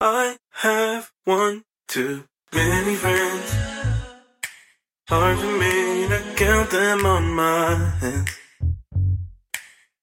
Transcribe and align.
I 0.00 0.36
have 0.50 1.10
one 1.24 1.62
too 1.88 2.24
many 2.54 2.96
friends. 2.96 3.56
Hard 5.08 5.38
for 5.38 5.58
me 5.58 6.06
to 6.08 6.22
count 6.36 6.70
them 6.70 7.06
on 7.06 7.32
my 7.32 7.74
hands. 8.00 8.28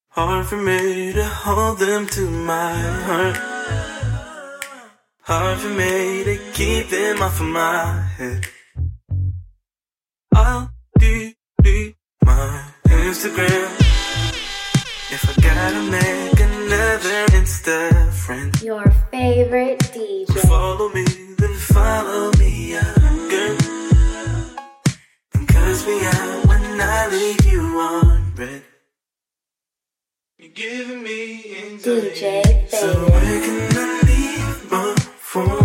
Hard 0.09 0.47
for 0.47 0.57
me 0.57 1.13
to 1.13 1.23
hold 1.23 1.77
them 1.77 2.07
to 2.07 2.21
my 2.27 2.73
heart. 2.73 3.37
Hard 5.21 5.59
for 5.59 5.69
me 5.69 6.23
to 6.23 6.39
keep 6.53 6.89
them 6.89 7.21
off 7.21 7.39
of 7.39 7.45
my 7.45 8.01
head. 8.17 8.47
I'll 10.33 10.71
delete 10.97 11.97
my 12.25 12.63
Instagram 12.85 13.69
if 15.11 15.29
I 15.29 15.41
gotta 15.41 15.91
make 15.91 16.32
friend. 16.99 18.61
Your 18.61 18.89
favorite 19.11 19.79
DJ. 19.79 20.39
Follow 20.47 20.89
me, 20.89 21.03
then 21.37 21.53
follow 21.55 22.31
me. 22.39 22.75
And 25.33 25.47
curse 25.47 25.87
me 25.87 26.05
out 26.05 26.45
when 26.47 26.81
I 26.81 27.07
leave 27.11 27.45
you 27.45 27.61
on 27.61 28.33
red. 28.35 28.63
You're 30.37 30.51
giving 30.51 31.03
me 31.03 31.55
anxiety. 31.67 32.09
DJ 32.09 32.69
So 32.69 32.87
where 32.93 33.41
can 33.41 33.77
I 33.77 34.01
leave 34.05 34.71
my 34.71 34.95
phone? 35.17 35.62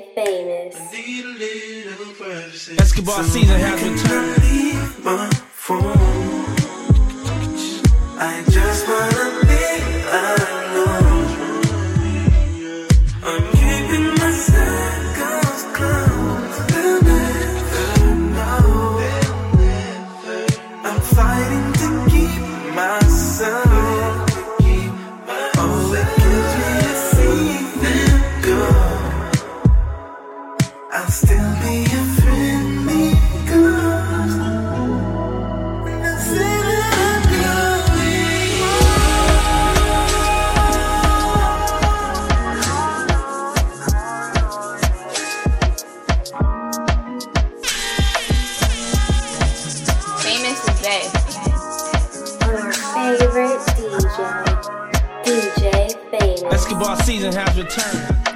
DJ 0.00 0.14
Famous. 0.14 0.92
Need 0.92 1.24
a. 1.24 2.80
Escobar 2.80 3.24
season 3.24 3.58
has 3.60 3.82
returned. 3.82 6.19
Famous 50.50 50.68
is 50.68 50.80
bae. 50.82 52.50
Your 52.50 52.72
favorite 52.72 53.60
DJ. 53.76 54.34
DJ 55.24 55.64
Famous. 56.10 56.54
Escobar 56.54 56.96
season 57.04 57.32
has 57.32 57.56
returned. 57.56 58.29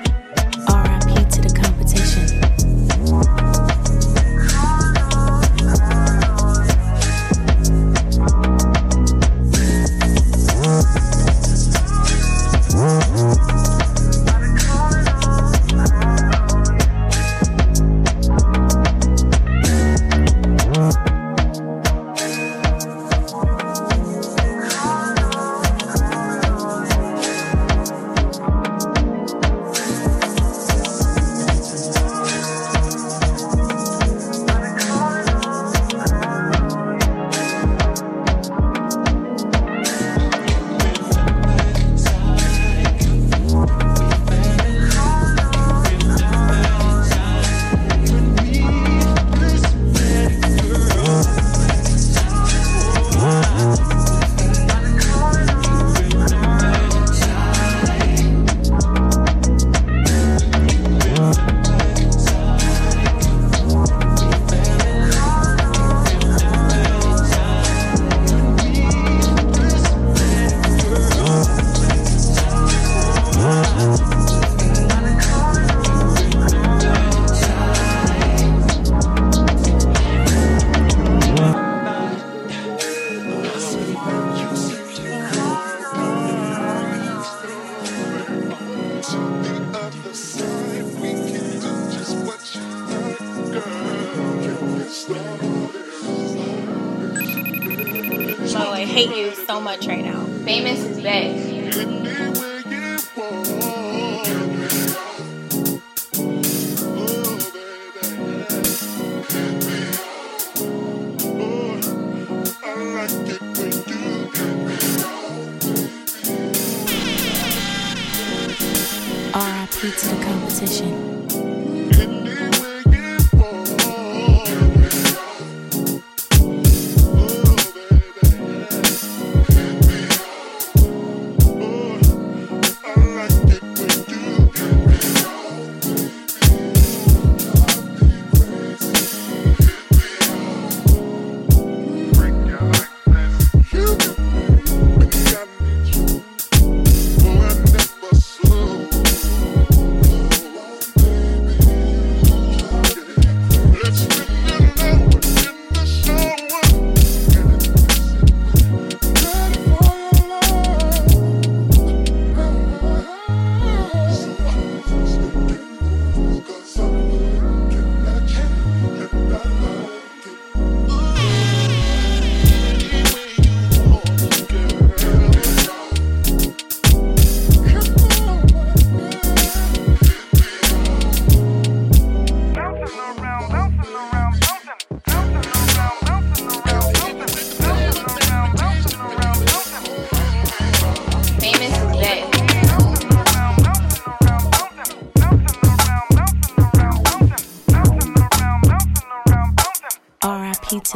Hate 98.85 99.17
you 99.17 99.35
so 99.35 99.61
much 99.61 99.87
right 99.87 100.05
now. 100.05 100.25
Famous 100.45 100.81
is 100.81 101.03
bae. 101.03 102.34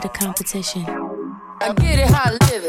to 0.01 0.09
the 0.09 0.15
competition. 0.15 0.85
I 1.61 1.73
get 1.75 1.99
it 1.99 2.09
how 2.09 2.31
I 2.31 2.31
live 2.31 2.65
it. 2.65 2.68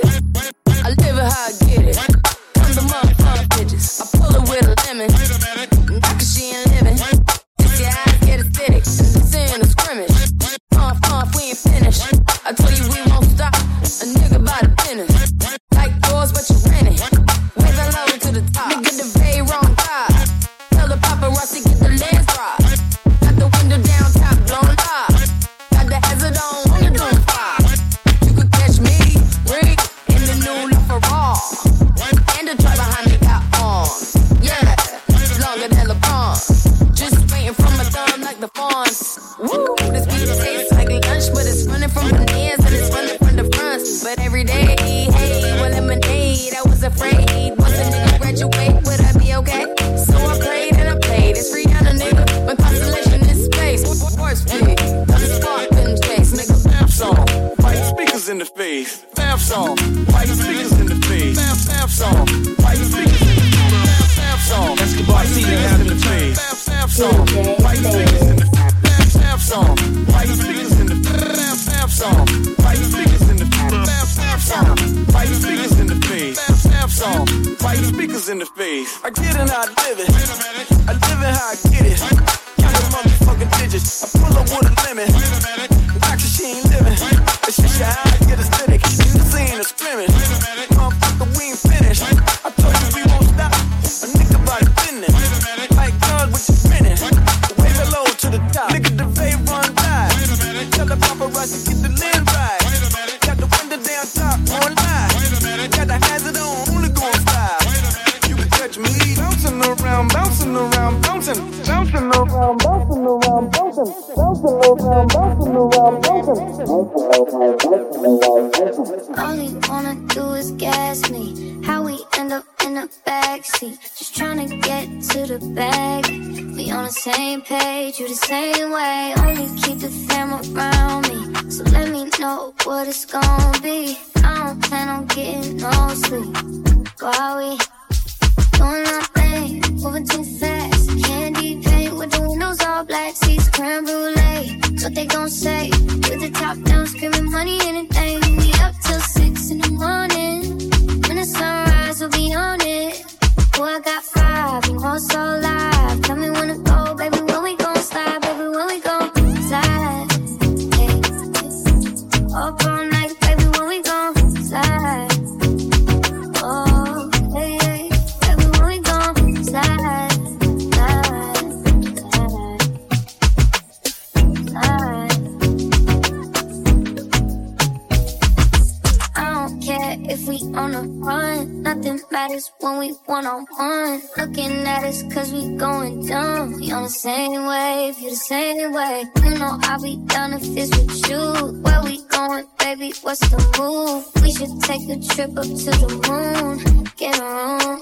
way. 188.80 189.06
You 189.24 189.31
know 189.40 189.57
I'll 189.64 189.81
be 189.81 189.98
down 190.14 190.33
if 190.33 190.44
it's 190.56 190.71
with 190.78 191.09
you. 191.09 191.21
Where 191.64 191.81
we 191.83 191.95
going, 192.07 192.45
baby? 192.59 192.94
What's 193.02 193.19
the 193.31 193.40
move? 193.57 194.02
We 194.24 194.31
should 194.38 194.56
take 194.69 194.86
a 194.95 194.98
trip 195.12 195.31
up 195.42 195.50
to 195.64 195.71
the 195.81 195.90
moon. 196.07 196.56
Get 197.02 197.19
on. 197.19 197.78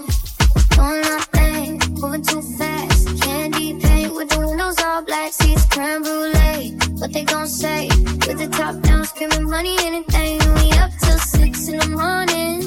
Doing 0.76 1.02
my 1.10 1.20
thing, 1.38 1.70
moving 2.02 2.24
too 2.30 2.42
fast. 2.58 3.22
Candy 3.22 3.80
paint 3.80 4.14
with 4.16 4.30
the 4.30 4.40
windows 4.48 4.80
all 4.86 5.02
black, 5.04 5.32
seats 5.34 5.66
creme 5.66 6.02
brulee. 6.02 6.78
What 7.00 7.14
they 7.14 7.24
gon' 7.24 7.48
say? 7.48 7.88
With 8.26 8.38
the 8.44 8.50
top 8.60 8.76
down, 8.82 9.06
screaming 9.06 9.50
money, 9.50 9.76
anything. 9.90 10.38
We 10.58 10.66
up 10.84 10.92
till 11.04 11.20
six 11.36 11.68
in 11.70 11.78
the 11.78 11.90
morning. 12.04 12.58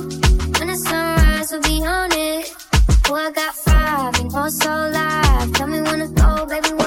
When 0.58 0.68
the 0.72 0.76
sunrise, 0.76 1.50
we'll 1.52 1.62
be 1.62 1.76
on 1.84 2.10
it. 2.12 2.52
Oh, 3.08 3.14
I 3.14 3.30
got 3.32 3.54
five 3.54 4.14
and 4.20 4.32
one 4.32 4.50
so 4.50 4.70
live. 4.70 5.52
Tell 5.54 5.66
me 5.66 5.80
when 5.82 5.98
to 5.98 6.08
go, 6.08 6.46
baby. 6.46 6.79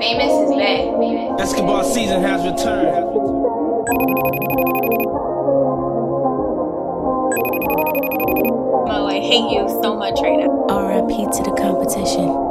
Famous 0.00 0.32
is 0.48 0.56
back. 0.56 1.40
Escobar 1.40 1.82
season 1.82 2.22
has 2.22 2.44
returned. 2.44 3.14
Mo, 8.86 9.06
I 9.06 9.18
hate 9.20 9.50
you 9.50 9.68
so 9.82 9.96
much 9.96 10.14
right 10.22 10.38
now. 10.38 10.66
RIP 10.70 11.08
to 11.32 11.42
the 11.42 11.54
competition. 11.60 12.47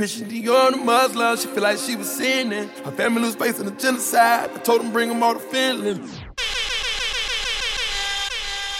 Christian 0.00 0.30
Dior 0.30 0.68
on 0.68 0.72
the 0.72 0.78
Muslim. 0.78 1.36
She 1.36 1.46
feel 1.48 1.62
like 1.62 1.76
she 1.76 1.94
was 1.94 2.10
sinning. 2.10 2.70
Her 2.86 2.90
family 2.90 3.20
was 3.20 3.34
facing 3.34 3.68
a 3.68 3.70
genocide. 3.70 4.48
I 4.50 4.58
told 4.60 4.80
them 4.80 4.92
bring 4.92 5.10
them 5.10 5.22
all 5.22 5.34
the 5.34 5.40
feelings. 5.40 6.18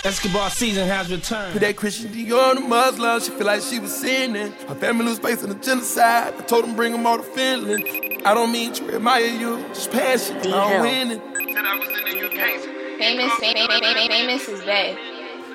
Escobar 0.02 0.48
season 0.48 0.88
has 0.88 1.12
returned. 1.12 1.52
Put 1.52 1.60
that 1.60 1.76
Christian 1.76 2.10
Dior 2.10 2.52
on 2.52 2.62
the 2.62 2.62
Muslim. 2.62 3.20
She 3.20 3.30
feel 3.32 3.46
like 3.46 3.60
she 3.60 3.78
was 3.78 3.94
sinning. 3.94 4.52
Her 4.66 4.74
family 4.74 5.04
was 5.04 5.18
facing 5.18 5.50
a 5.50 5.54
genocide. 5.56 6.32
I 6.38 6.42
told 6.44 6.64
them 6.64 6.74
bring 6.74 6.92
them 6.92 7.06
all 7.06 7.18
the 7.18 7.22
feelings. 7.22 7.84
I 8.24 8.32
don't 8.32 8.50
mean 8.50 8.72
to 8.72 8.94
admire 8.94 9.26
you, 9.26 9.58
just 9.74 9.90
passion. 9.90 10.38
I'm 10.46 10.80
winning. 10.80 11.20
Said 11.20 11.66
I 11.66 11.76
was 11.76 11.88
in 11.88 12.04
the 12.04 12.26
UK. 12.28 12.98
Famous, 12.98 13.34
famous, 13.34 13.66
famous, 13.66 14.06
famous 14.06 14.48
is 14.48 14.60
dead. 14.64 14.96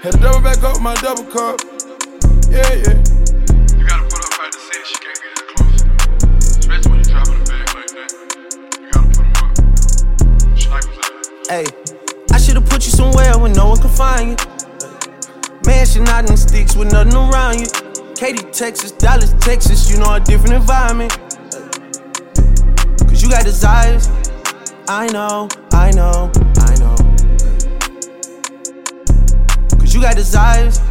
Had 0.03 0.11
to 0.11 0.19
double 0.19 0.41
back 0.41 0.61
up 0.61 0.79
my 0.79 0.93
double 1.01 1.23
cup. 1.23 1.59
Yeah, 2.51 2.71
yeah. 2.71 3.01
You 3.75 3.87
gotta 3.87 4.03
put 4.03 4.23
up 4.31 4.45
at 4.45 4.51
the 4.51 5.04
Hey, 11.47 11.65
I 12.31 12.39
should've 12.39 12.65
put 12.65 12.85
you 12.87 12.91
somewhere 12.91 13.37
where 13.37 13.53
no 13.53 13.69
one 13.69 13.79
can 13.79 13.91
find 13.91 14.29
you. 14.31 14.37
Mansion 15.63 16.07
out 16.07 16.27
in 16.27 16.35
sticks 16.37 16.75
with 16.75 16.91
nothing 16.91 17.13
around 17.13 17.59
you. 17.59 17.67
Katy, 18.15 18.49
Texas, 18.51 18.91
Dallas, 18.91 19.31
Texas, 19.41 19.87
you 19.87 19.99
know 19.99 20.15
a 20.15 20.19
different 20.19 20.55
environment. 20.55 21.11
Cause 22.97 23.21
you 23.21 23.29
got 23.29 23.43
desires. 23.43 24.09
I 24.87 25.05
know, 25.13 25.47
I 25.71 25.91
know, 25.91 26.31
I 26.57 26.75
know. 26.79 26.95
Cause 29.77 29.93
you 29.93 30.01
got 30.01 30.15
desires. 30.15 30.81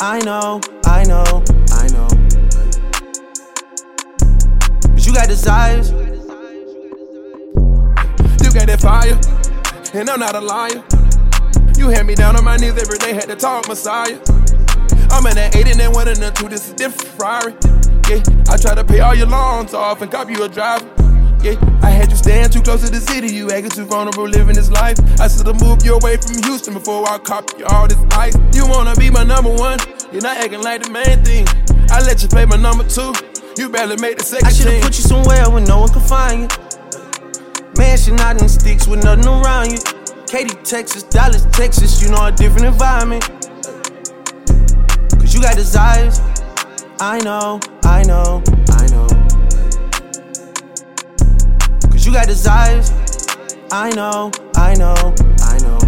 I 0.00 0.18
know, 0.24 0.60
I 0.84 1.04
know, 1.04 1.44
I 1.70 1.86
know. 1.92 2.08
Cause 4.88 5.06
you 5.06 5.14
got 5.14 5.28
desires. 5.28 5.92
You 8.42 8.52
got 8.52 8.66
that 8.66 8.80
fire, 8.80 9.14
and 9.94 10.08
I'm 10.08 10.20
not 10.20 10.34
a 10.34 10.40
liar. 10.40 10.82
You 11.76 11.88
had 11.88 12.06
me 12.06 12.14
down 12.14 12.36
on 12.36 12.44
my 12.44 12.56
knees 12.56 12.76
every 12.80 12.98
day, 12.98 13.12
had 13.12 13.28
to 13.28 13.36
talk 13.36 13.68
Messiah. 13.68 14.18
I'm 15.10 15.26
in 15.26 15.34
that 15.36 15.54
8 15.54 15.68
and 15.68 15.80
then 15.80 15.92
one 15.92 16.08
and 16.08 16.16
the 16.16 16.30
2, 16.30 16.48
this 16.48 16.68
is 16.68 16.74
different 16.74 17.12
Ferrari. 17.12 17.52
Yeah, 18.08 18.22
I 18.48 18.56
try 18.56 18.74
to 18.74 18.84
pay 18.84 19.00
all 19.00 19.14
your 19.14 19.26
loans 19.26 19.74
off 19.74 20.02
and 20.02 20.10
cop 20.10 20.30
you 20.30 20.42
a 20.42 20.48
driver. 20.48 20.86
Yeah, 21.42 21.54
I 21.82 21.90
had 21.90 22.10
you 22.10 22.16
staying 22.16 22.50
too 22.50 22.62
close 22.62 22.82
to 22.84 22.90
the 22.90 23.00
city, 23.00 23.34
you 23.34 23.50
acting 23.50 23.70
too 23.70 23.84
vulnerable 23.84 24.26
living 24.26 24.56
this 24.56 24.70
life. 24.70 24.98
I 25.20 25.28
should've 25.28 25.60
moved 25.60 25.84
you 25.84 25.94
away 25.94 26.16
from 26.16 26.42
Houston 26.42 26.74
before 26.74 27.06
I 27.08 27.18
cop 27.18 27.50
you 27.58 27.66
all 27.66 27.86
this 27.86 27.98
ice. 28.12 28.36
You 28.52 28.66
wanna 28.66 28.94
be 28.96 29.10
my 29.10 29.24
number 29.24 29.50
one, 29.50 29.78
you're 30.12 30.22
not 30.22 30.38
acting 30.38 30.62
like 30.62 30.82
the 30.82 30.90
main 30.90 31.22
thing. 31.22 31.46
I 31.90 32.00
let 32.00 32.22
you 32.22 32.28
play 32.28 32.46
my 32.46 32.56
number 32.56 32.84
two, 32.88 33.12
you 33.56 33.68
barely 33.68 33.96
made 33.96 34.18
the 34.18 34.24
second 34.24 34.48
I 34.48 34.52
should've 34.52 34.72
team. 34.72 34.82
put 34.82 34.96
you 34.96 35.04
somewhere 35.04 35.48
where 35.50 35.64
no 35.64 35.80
one 35.80 35.92
can 35.92 36.02
find 36.02 36.50
you. 36.50 36.75
Mansion 37.74 38.18
out 38.20 38.40
in 38.40 38.48
sticks 38.48 38.86
with 38.86 39.02
nothing 39.04 39.26
around 39.26 39.72
you. 39.72 39.78
Katy, 40.26 40.54
Texas, 40.62 41.02
Dallas, 41.02 41.46
Texas, 41.52 42.02
you 42.02 42.10
know 42.10 42.26
a 42.26 42.32
different 42.32 42.66
environment. 42.66 43.22
Cause 45.12 45.34
you 45.34 45.40
got 45.40 45.56
desires. 45.56 46.20
I 47.00 47.18
know, 47.22 47.60
I 47.84 48.02
know, 48.04 48.42
I 48.70 48.86
know. 48.86 49.06
Cause 51.90 52.06
you 52.06 52.12
got 52.12 52.26
desires. 52.26 52.90
I 53.70 53.90
know, 53.90 54.30
I 54.56 54.74
know, 54.74 55.14
I 55.40 55.58
know. 55.58 55.78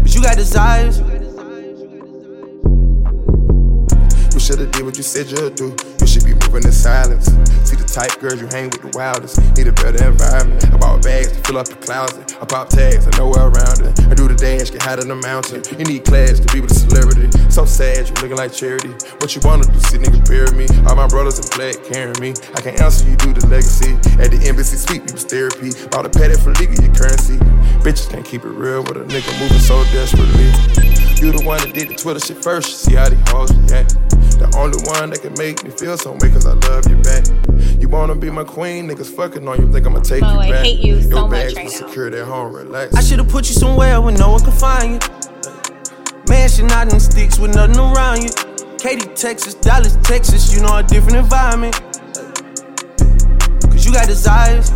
Cause 0.00 0.14
you 0.14 0.22
got 0.22 0.36
desires. 0.36 0.98
You 4.34 4.40
should've 4.40 4.72
did 4.72 4.84
what 4.84 4.96
you 4.96 5.02
said 5.02 5.30
you'd 5.30 5.54
do. 5.54 5.93
In 6.54 6.62
silence. 6.70 7.26
See 7.66 7.74
the 7.74 7.82
type 7.82 8.14
girls 8.20 8.38
you 8.40 8.46
hang 8.46 8.70
with 8.70 8.86
the 8.86 8.92
wildest. 8.94 9.42
Need 9.58 9.66
a 9.66 9.72
better 9.74 10.06
environment. 10.06 10.62
I 10.70 10.78
bought 10.78 11.02
bags 11.02 11.34
to 11.34 11.42
fill 11.42 11.58
up 11.58 11.66
the 11.66 11.74
closet. 11.74 12.38
I 12.40 12.46
pop 12.46 12.68
tags, 12.70 13.10
I 13.10 13.10
know 13.18 13.26
where 13.26 13.50
around 13.50 13.82
it. 13.82 13.90
I 14.06 14.14
do 14.14 14.30
the 14.30 14.38
dash, 14.38 14.70
get 14.70 14.80
high 14.80 14.94
in 14.94 15.10
the 15.10 15.18
mountain. 15.18 15.66
You 15.74 15.82
need 15.82 16.06
class 16.06 16.38
to 16.38 16.46
be 16.54 16.62
with 16.62 16.70
a 16.70 16.78
celebrity. 16.78 17.26
So 17.50 17.66
sad, 17.66 18.06
you 18.06 18.14
looking 18.22 18.38
like 18.38 18.54
charity. 18.54 18.94
What 19.18 19.34
you 19.34 19.42
wanna 19.42 19.66
do, 19.66 19.74
see 19.90 19.98
nigga 19.98 20.22
bury 20.30 20.54
me. 20.54 20.70
All 20.86 20.94
my 20.94 21.10
brothers 21.10 21.42
in 21.42 21.50
black 21.58 21.74
carrying 21.90 22.14
me. 22.22 22.38
I 22.54 22.62
can 22.62 22.78
answer 22.78 23.02
you, 23.02 23.18
do 23.18 23.34
the 23.34 23.50
legacy. 23.50 23.98
At 24.22 24.30
the 24.30 24.38
embassy 24.46 24.78
suite, 24.78 25.02
we 25.02 25.10
was 25.10 25.26
therapy. 25.26 25.74
Bought 25.90 26.06
a 26.06 26.10
paddock 26.14 26.38
for 26.38 26.54
legal, 26.62 26.78
your 26.78 26.94
currency. 26.94 27.34
Bitches 27.82 28.06
can't 28.06 28.24
keep 28.24 28.46
it 28.46 28.54
real 28.54 28.86
with 28.86 28.94
a 28.94 29.04
nigga 29.10 29.26
moving 29.42 29.58
so 29.58 29.82
desperately. 29.90 30.83
You 31.20 31.32
the 31.32 31.42
one 31.44 31.58
that 31.60 31.72
did 31.72 31.88
the 31.88 31.94
Twitter 31.94 32.20
shit 32.20 32.42
first, 32.42 32.80
see 32.84 32.94
how 32.94 33.08
these 33.08 33.18
hoes 33.30 33.52
react. 33.54 33.96
The 34.38 34.50
only 34.58 34.76
one 34.90 35.10
that 35.10 35.22
can 35.22 35.32
make 35.38 35.64
me 35.64 35.70
feel 35.70 35.96
some 35.96 36.18
way, 36.18 36.28
cause 36.30 36.44
I 36.46 36.52
love 36.68 36.84
you 36.90 36.96
back. 37.00 37.24
You 37.80 37.88
wanna 37.88 38.14
be 38.14 38.30
my 38.30 38.44
queen, 38.44 38.88
niggas 38.88 39.14
fucking 39.14 39.46
on 39.48 39.60
you, 39.60 39.72
think 39.72 39.86
I'ma 39.86 40.00
take 40.00 40.20
Mo, 40.22 40.34
you 40.34 40.38
I 40.40 40.50
back. 40.50 40.64
hate 40.64 40.80
you 40.80 40.94
Your 40.96 41.02
so 41.10 41.28
much 41.28 41.30
bags 41.30 41.54
right 41.56 41.64
was 41.64 41.80
now. 41.80 41.86
secured 41.88 42.14
at 42.14 42.26
home, 42.26 42.52
relax. 42.54 42.94
I 42.94 43.00
should've 43.00 43.28
put 43.28 43.48
you 43.48 43.54
somewhere 43.54 44.00
where 44.00 44.16
no 44.16 44.32
one 44.32 44.42
can 44.42 44.52
find 44.52 44.92
you. 44.92 44.98
Mansion 46.28 46.70
out 46.72 46.92
in 46.92 47.00
sticks 47.00 47.38
with 47.38 47.54
nothing 47.54 47.78
around 47.78 48.22
you. 48.24 48.30
Katy, 48.78 49.06
Texas, 49.14 49.54
Dallas, 49.54 49.96
Texas, 50.02 50.54
you 50.54 50.60
know 50.62 50.76
a 50.76 50.82
different 50.82 51.16
environment. 51.16 51.74
Cause 53.70 53.86
you 53.86 53.92
got 53.92 54.08
desires. 54.08 54.72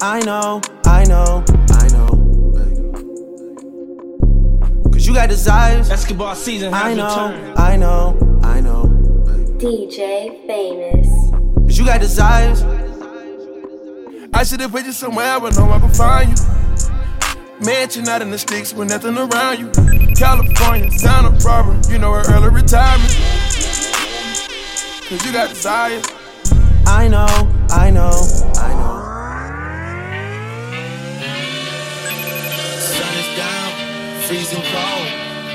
I 0.00 0.20
know, 0.20 0.60
I 0.84 1.04
know, 1.04 1.42
got 5.14 5.28
desires. 5.28 5.90
Escobar 5.90 6.34
season 6.34 6.72
has 6.72 6.82
I 6.82 6.94
know. 6.94 7.54
I 7.56 7.76
know, 7.76 8.40
I 8.42 8.60
know. 8.60 8.84
DJ 9.58 10.46
Famous. 10.46 11.08
Cause 11.66 11.78
you 11.78 11.86
got 11.86 12.00
desires. 12.00 12.62
I 14.34 14.42
should've 14.42 14.72
put 14.72 14.84
you 14.84 14.92
somewhere 14.92 15.38
where 15.38 15.52
no 15.52 15.66
one 15.66 15.80
could 15.80 15.96
find 15.96 16.36
you. 16.36 16.44
Mansion 17.64 18.08
out 18.08 18.20
in 18.20 18.30
the 18.30 18.38
sticks 18.38 18.74
with 18.74 18.88
nothing 18.88 19.16
around 19.16 19.60
you. 19.60 19.70
California, 20.16 20.90
Santa 20.90 21.30
Barbara, 21.44 21.80
you 21.88 21.98
know 21.98 22.12
her 22.12 22.22
early 22.34 22.48
retirement. 22.50 23.14
Cause 25.08 25.24
you 25.24 25.32
got 25.32 25.50
desires. 25.50 26.04
I 26.86 27.08
know, 27.08 27.26
I 27.70 27.90
know, 27.90 28.10
I 28.56 28.74
know. 28.74 28.94
Sun 32.80 33.14
is 33.18 33.36
down, 33.38 34.22
freezing 34.26 34.62
cold. 34.62 34.73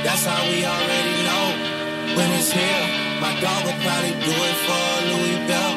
That's 0.09 0.25
how 0.25 0.41
we 0.49 0.65
already 0.65 1.15
know. 1.21 1.45
When 2.17 2.31
it's 2.31 2.51
here, 2.51 2.85
my 3.21 3.29
dog 3.39 3.61
will 3.63 3.77
probably 3.85 4.09
do 4.25 4.33
it 4.49 4.57
for 4.65 4.81
a 4.97 5.01
Louis 5.05 5.37
Bell. 5.45 5.73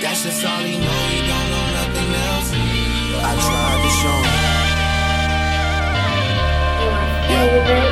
That's 0.00 0.22
just 0.24 0.46
all 0.46 0.64
he 0.64 0.78
know, 0.80 1.00
he 1.12 1.20
don't 1.28 1.48
know 1.52 1.66
nothing 1.76 2.10
else. 2.24 2.50
I 3.28 3.32
tried 3.44 3.80
to 3.84 3.90
show 4.00 4.18
him. 4.24 4.48
Your 7.28 7.46
favorite 7.66 7.87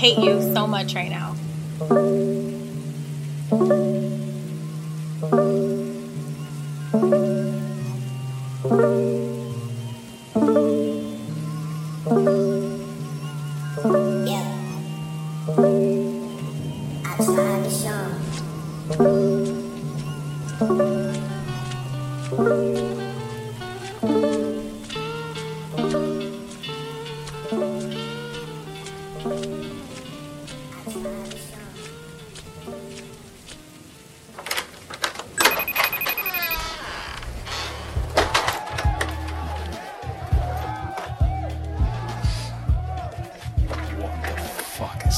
hate 0.00 0.18
you 0.18 0.40
so 0.54 0.66
much 0.66 0.94
right 0.94 1.10
now. 1.10 1.36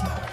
next. 0.01 0.32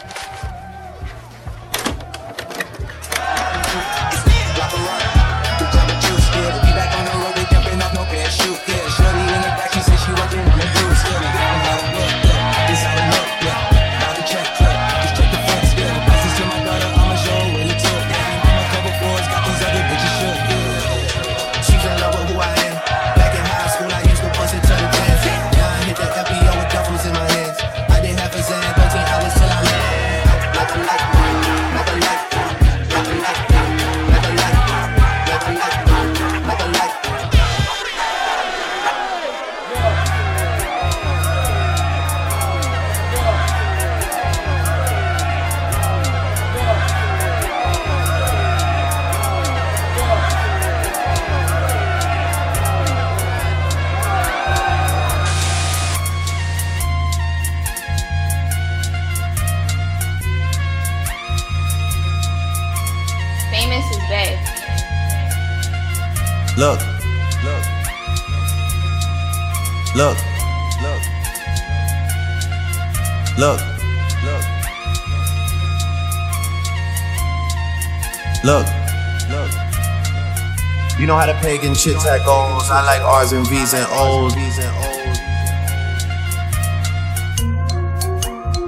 Know 81.10 81.15
how 81.15 81.26
the 81.26 81.34
pagan 81.41 81.74
shit 81.74 81.95
that 82.04 82.24
goes. 82.24 82.69
I 82.69 82.86
like 82.86 83.02
R's 83.02 83.32
and 83.32 83.48
V's 83.48 83.74
and 83.74 83.88
O's. 83.89 84.36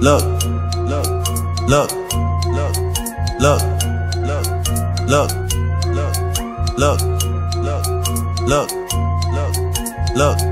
Look. 0.02 0.42
Look. 0.90 1.06
Look. 1.70 1.92
Look. 2.50 2.74
Look. 3.38 3.62
Look. 4.26 4.50
Look. 5.06 5.30
Look. 5.86 6.20
Look. 6.76 7.00
Look. 8.50 8.70
Look. 9.36 9.56
Look. 10.16 10.51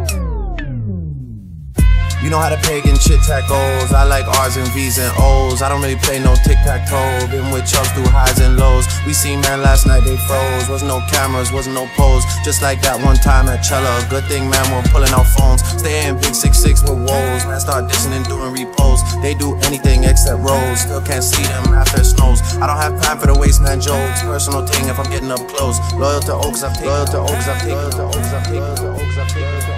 Know 2.31 2.38
how 2.38 2.47
the 2.47 2.62
pagan 2.62 2.95
chit 2.95 3.19
chat 3.27 3.43
goes. 3.51 3.90
I 3.90 4.07
like 4.07 4.23
R's 4.38 4.55
and 4.55 4.71
V's 4.71 5.03
and 5.03 5.11
O's. 5.19 5.62
I 5.62 5.69
don't 5.69 5.83
really 5.83 5.99
play 5.99 6.23
no 6.23 6.38
tic 6.47 6.62
tac 6.62 6.87
toe. 6.87 7.27
Been 7.27 7.51
with 7.51 7.66
Chubbs 7.66 7.90
through 7.90 8.07
highs 8.07 8.38
and 8.38 8.55
lows. 8.55 8.87
We 9.03 9.12
seen 9.12 9.43
man 9.43 9.66
last 9.66 9.83
night, 9.85 10.07
they 10.07 10.14
froze. 10.31 10.71
Wasn't 10.71 10.87
no 10.87 11.03
cameras, 11.11 11.51
wasn't 11.51 11.75
no 11.75 11.90
pose. 11.99 12.23
Just 12.47 12.62
like 12.62 12.81
that 12.87 13.03
one 13.03 13.19
time 13.19 13.51
at 13.51 13.66
Cella. 13.66 13.90
Good 14.07 14.23
thing, 14.31 14.47
man, 14.47 14.62
we're 14.71 14.87
pulling 14.95 15.11
out 15.11 15.27
phones. 15.27 15.66
Stay 15.75 16.07
in 16.07 16.23
big 16.23 16.31
six 16.31 16.55
six 16.55 16.87
with 16.87 17.03
woes. 17.03 17.43
Man, 17.51 17.59
start 17.59 17.90
dissing 17.90 18.14
and 18.14 18.23
doing 18.31 18.55
repos. 18.55 19.03
They 19.27 19.35
do 19.35 19.59
anything 19.66 20.07
except 20.07 20.38
rolls. 20.38 20.87
Still 20.87 21.03
can't 21.03 21.27
see 21.27 21.43
them 21.43 21.75
after 21.75 22.07
snows. 22.07 22.38
I 22.62 22.71
don't 22.71 22.79
have 22.79 22.95
time 23.03 23.19
for 23.19 23.27
the 23.27 23.35
waste 23.35 23.59
man 23.59 23.83
jokes. 23.83 24.23
Personal 24.23 24.62
thing 24.71 24.87
if 24.87 25.03
I'm 25.03 25.11
getting 25.11 25.35
up 25.35 25.43
close. 25.51 25.83
Loyal 25.99 26.23
to 26.31 26.38
Oaks, 26.47 26.62
I've. 26.62 26.79
Loyal 26.79 27.11
to 27.11 27.27
Oaks, 27.27 27.51
I've 27.51 27.59
taken. 27.59 27.75
Loyal 27.75 27.90
to 27.90 28.03
Oaks, 28.07 28.31
I've 28.31 28.47
taken. 28.47 28.62
Loyal 28.62 28.77
to 28.79 29.03
Oaks, 29.03 29.19
I've 29.19 29.27
taken. 29.35 29.51
Loyal 29.51 29.59
to 29.59 29.59
Oaks, 29.59 29.59
I've 29.59 29.66
taken. 29.66 29.69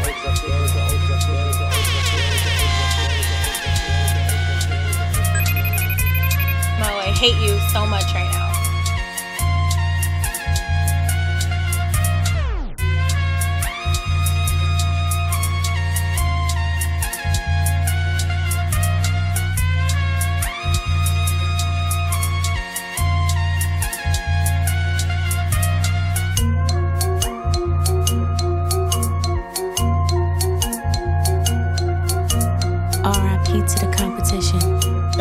I 7.12 7.14
hate 7.14 7.37
you 7.46 7.61
so 7.68 7.85
much 7.85 8.14
right 8.14 8.31
now. 8.33 8.53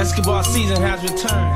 Escobar 0.01 0.43
season 0.43 0.82
has 0.82 1.04
returned. 1.04 1.50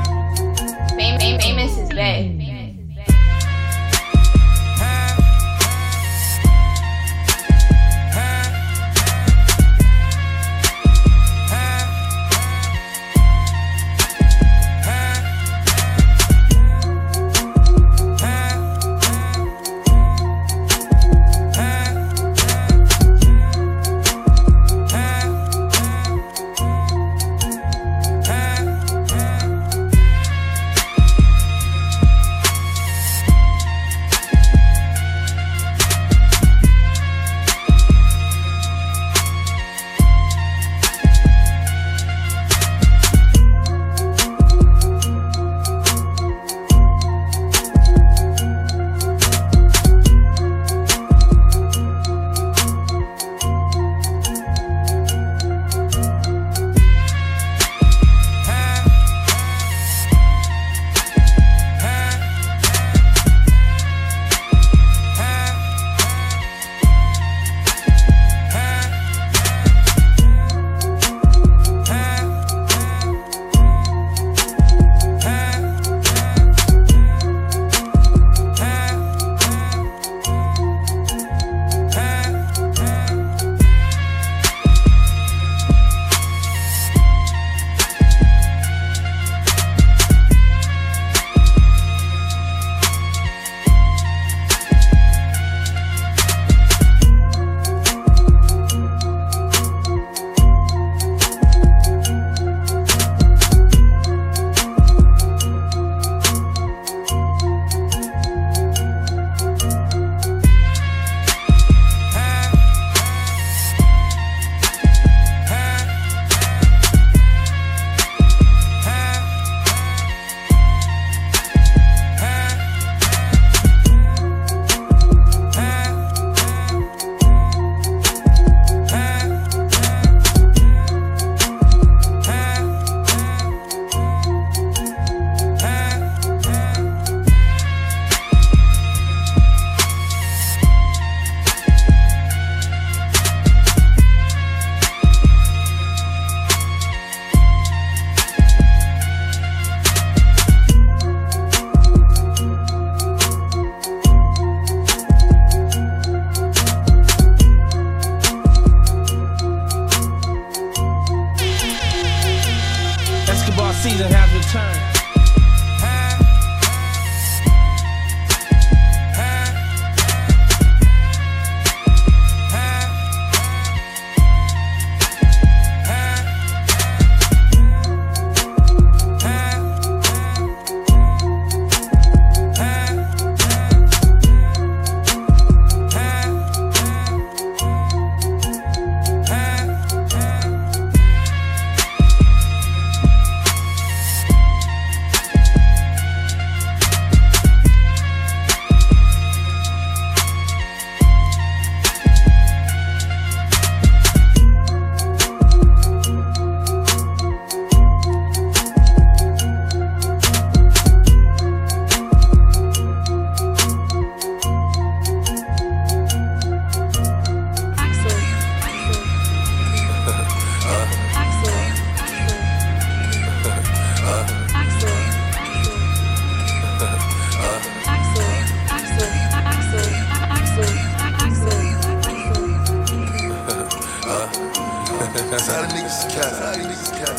Cat. 236.30 237.18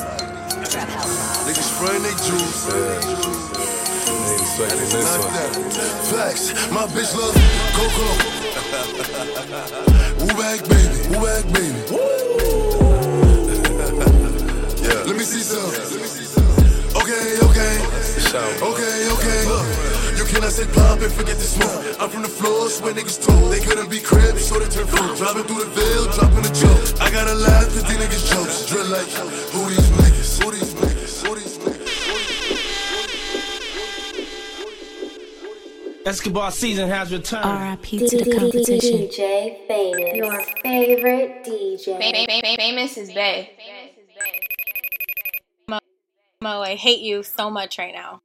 How 0.92 1.08
the 1.08 1.16
niggas 1.48 1.70
spraying 1.72 2.04
they 2.04 2.16
juice. 2.28 2.68
And 4.60 4.80
it's 4.82 4.94
not 4.94 5.32
that. 5.34 5.52
Facts. 6.12 6.46
My 6.72 6.86
bitch 6.88 7.16
love 7.16 7.36
Coco. 7.78 8.08
Woo 10.20 10.28
back 10.36 10.60
baby. 10.68 11.00
Woo 11.10 11.20
back 11.24 11.46
baby. 11.54 11.82
yeah. 14.84 15.04
Let 15.06 15.16
me 15.16 15.24
see 15.24 15.42
some. 15.42 15.72
Okay, 16.96 17.40
okay. 17.44 17.78
Okay, 18.62 19.10
okay. 19.14 19.46
Look, 19.48 19.66
you 20.28 20.34
cannot 20.34 20.52
say 20.52 20.66
pop 20.74 21.00
and 21.00 21.12
forget 21.12 21.38
the 21.38 21.44
smoke. 21.44 22.02
I'm 22.02 22.10
from 22.10 22.22
the 22.24 22.28
floors 22.28 22.82
where 22.82 22.94
niggas 22.94 23.26
told 23.26 23.52
they 23.52 23.60
couldn't 23.60 23.90
be 23.90 24.00
cribs, 24.00 24.46
so 24.46 24.60
they 24.60 24.68
turn 24.68 24.88
fruit. 24.88 25.18
Driving 25.18 25.44
through 25.44 25.64
the 25.64 25.72
veil, 25.72 26.04
dropping 26.12 26.46
a 26.46 26.54
joke. 26.54 27.02
I 27.02 27.10
gotta 27.12 27.34
laugh 27.34 27.66
cause 27.66 27.84
these 27.84 27.98
niggas 27.98 28.30
jokes. 28.34 28.66
Drill 28.68 28.88
like, 28.88 29.08
who 29.08 29.70
these 29.70 29.90
niggas? 29.90 30.44
Who 30.44 30.52
these 30.52 30.74
niggas? 30.74 31.28
Who 31.28 31.36
these 31.36 31.58
niggas? 31.58 31.78
Escobar 36.06 36.52
season 36.52 36.90
has 36.90 37.12
returned. 37.12 37.46
R.I.P. 37.46 38.00
to 38.00 38.18
the 38.24 38.36
competition. 38.36 39.08
DJ 39.08 39.68
Famous. 39.68 40.16
Your 40.16 40.42
favorite 40.62 41.46
DJ. 41.46 41.86
Fam- 42.00 42.14
fam- 42.28 42.42
fam- 42.42 42.58
Famous 42.58 42.98
is 42.98 43.12
bae. 43.14 43.50
Mo, 46.40 46.62
I 46.62 46.76
hate 46.76 47.00
you 47.00 47.24
so 47.24 47.50
much 47.50 47.80
right 47.80 47.94
now. 47.94 48.22